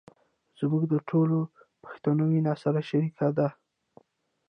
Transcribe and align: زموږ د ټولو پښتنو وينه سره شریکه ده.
زموږ 0.59 0.83
د 0.93 0.95
ټولو 1.09 1.37
پښتنو 1.83 2.23
وينه 2.31 2.53
سره 2.63 2.79
شریکه 2.89 3.27
ده. 3.37 3.47